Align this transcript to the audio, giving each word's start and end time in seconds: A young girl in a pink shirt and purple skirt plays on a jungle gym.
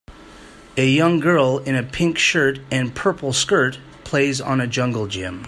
A 0.77 0.87
young 0.89 1.19
girl 1.19 1.59
in 1.59 1.75
a 1.75 1.83
pink 1.83 2.17
shirt 2.17 2.57
and 2.71 2.95
purple 2.95 3.33
skirt 3.33 3.77
plays 4.03 4.41
on 4.41 4.59
a 4.59 4.65
jungle 4.65 5.05
gym. 5.05 5.39